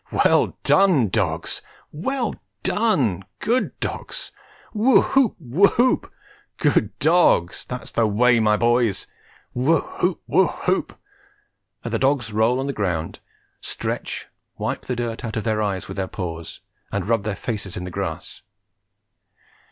[0.25, 1.61] Well done, dogs!
[1.91, 4.31] well done, good dogs!
[4.73, 6.11] Woo hoop, woo hoop!
[6.57, 7.65] Good dogs!
[7.69, 9.05] That's the way, my boys!
[9.53, 10.23] Woo hoop!
[10.25, 10.99] woo hoop!
[11.83, 13.19] And the dogs roll on the ground,
[13.61, 14.25] stretch,
[14.57, 16.61] wipe the dirt out of their eyes with their paws,
[16.91, 18.41] and rub their faces in the grass.